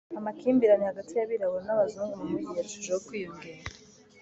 amakimbirane 0.19 0.83
hagati 0.91 1.11
y'abirabura 1.15 1.63
n'abazungu 1.67 2.13
mu 2.19 2.25
mujyi 2.31 2.53
yarushijeho 2.57 2.99
kwiyongera 3.07 3.61